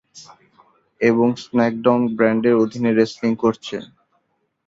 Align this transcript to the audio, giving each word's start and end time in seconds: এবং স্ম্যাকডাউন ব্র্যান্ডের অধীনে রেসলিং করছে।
এবং 1.01 1.27
স্ম্যাকডাউন 1.43 2.01
ব্র্যান্ডের 2.17 2.55
অধীনে 2.63 2.91
রেসলিং 2.93 3.31
করছে। 3.43 3.75